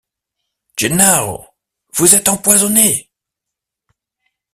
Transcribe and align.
Gennaro!— 0.77 1.45
Vous 1.93 2.15
êtes 2.15 2.27
empoisonné! 2.27 3.11